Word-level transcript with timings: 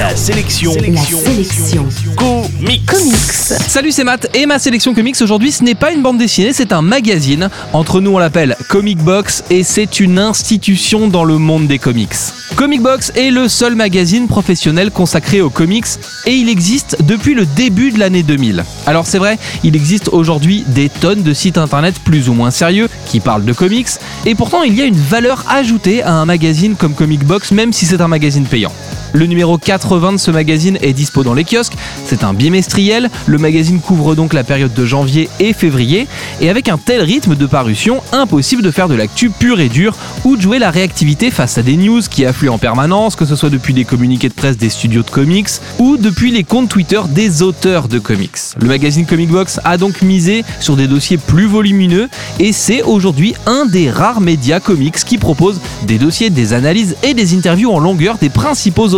La 0.00 0.16
sélection. 0.16 0.72
La 0.72 1.02
sélection. 1.02 1.86
Comics. 2.16 2.86
Comics. 2.86 3.60
Salut, 3.68 3.92
c'est 3.92 4.02
Matt 4.02 4.34
et 4.34 4.46
ma 4.46 4.58
sélection 4.58 4.94
comics 4.94 5.20
aujourd'hui, 5.20 5.52
ce 5.52 5.62
n'est 5.62 5.74
pas 5.74 5.92
une 5.92 6.00
bande 6.00 6.16
dessinée, 6.16 6.54
c'est 6.54 6.72
un 6.72 6.80
magazine. 6.80 7.50
Entre 7.74 8.00
nous, 8.00 8.12
on 8.12 8.18
l'appelle 8.18 8.56
Comic 8.70 8.96
Box 8.96 9.44
et 9.50 9.62
c'est 9.62 10.00
une 10.00 10.18
institution 10.18 11.08
dans 11.08 11.24
le 11.24 11.36
monde 11.36 11.66
des 11.66 11.78
comics. 11.78 12.14
Comic 12.56 12.80
Box 12.80 13.12
est 13.14 13.30
le 13.30 13.46
seul 13.46 13.74
magazine 13.74 14.26
professionnel 14.26 14.90
consacré 14.90 15.42
aux 15.42 15.50
comics 15.50 15.84
et 16.24 16.34
il 16.34 16.48
existe 16.48 16.96
depuis 17.02 17.34
le 17.34 17.44
début 17.44 17.90
de 17.90 17.98
l'année 17.98 18.22
2000. 18.22 18.64
Alors 18.86 19.06
c'est 19.06 19.18
vrai, 19.18 19.38
il 19.64 19.76
existe 19.76 20.08
aujourd'hui 20.08 20.64
des 20.68 20.88
tonnes 20.88 21.22
de 21.22 21.34
sites 21.34 21.58
internet 21.58 21.96
plus 22.02 22.30
ou 22.30 22.32
moins 22.32 22.50
sérieux 22.50 22.88
qui 23.04 23.20
parlent 23.20 23.44
de 23.44 23.52
comics 23.52 23.90
et 24.24 24.34
pourtant 24.34 24.62
il 24.62 24.74
y 24.74 24.80
a 24.80 24.86
une 24.86 24.96
valeur 24.96 25.44
ajoutée 25.50 26.02
à 26.02 26.14
un 26.14 26.24
magazine 26.24 26.74
comme 26.74 26.94
Comic 26.94 27.22
Box 27.22 27.52
même 27.52 27.74
si 27.74 27.84
c'est 27.84 28.00
un 28.00 28.08
magazine 28.08 28.46
payant. 28.46 28.72
Le 29.12 29.26
numéro 29.26 29.58
80 29.58 30.12
de 30.12 30.16
ce 30.18 30.30
magazine 30.30 30.78
est 30.82 30.92
dispo 30.92 31.24
dans 31.24 31.34
les 31.34 31.44
kiosques. 31.44 31.74
C'est 32.06 32.22
un 32.22 32.32
bimestriel. 32.32 33.10
Le 33.26 33.38
magazine 33.38 33.80
couvre 33.80 34.14
donc 34.14 34.32
la 34.32 34.44
période 34.44 34.72
de 34.72 34.84
janvier 34.86 35.28
et 35.40 35.52
février. 35.52 36.06
Et 36.40 36.48
avec 36.48 36.68
un 36.68 36.78
tel 36.78 37.02
rythme 37.02 37.34
de 37.34 37.46
parution, 37.46 38.02
impossible 38.12 38.62
de 38.62 38.70
faire 38.70 38.88
de 38.88 38.94
l'actu 38.94 39.30
pure 39.30 39.60
et 39.60 39.68
dure 39.68 39.96
ou 40.24 40.36
de 40.36 40.42
jouer 40.42 40.58
la 40.58 40.70
réactivité 40.70 41.30
face 41.30 41.58
à 41.58 41.62
des 41.62 41.76
news 41.76 42.02
qui 42.08 42.24
affluent 42.24 42.50
en 42.50 42.58
permanence, 42.58 43.16
que 43.16 43.24
ce 43.24 43.34
soit 43.34 43.50
depuis 43.50 43.72
les 43.72 43.84
communiqués 43.84 44.28
de 44.28 44.34
presse 44.34 44.56
des 44.56 44.70
studios 44.70 45.02
de 45.02 45.10
comics 45.10 45.48
ou 45.78 45.96
depuis 45.96 46.30
les 46.30 46.44
comptes 46.44 46.68
Twitter 46.68 47.00
des 47.08 47.42
auteurs 47.42 47.88
de 47.88 47.98
comics. 47.98 48.36
Le 48.60 48.68
magazine 48.68 49.06
Comic 49.06 49.30
Box 49.30 49.60
a 49.64 49.76
donc 49.76 50.02
misé 50.02 50.44
sur 50.60 50.76
des 50.76 50.86
dossiers 50.86 51.16
plus 51.16 51.46
volumineux 51.46 52.08
et 52.38 52.52
c'est 52.52 52.82
aujourd'hui 52.82 53.34
un 53.46 53.66
des 53.66 53.90
rares 53.90 54.20
médias 54.20 54.60
comics 54.60 54.94
qui 55.04 55.18
propose 55.18 55.60
des 55.86 55.98
dossiers, 55.98 56.30
des 56.30 56.52
analyses 56.52 56.96
et 57.02 57.14
des 57.14 57.34
interviews 57.34 57.72
en 57.72 57.80
longueur 57.80 58.18
des 58.18 58.28
principaux 58.28 58.94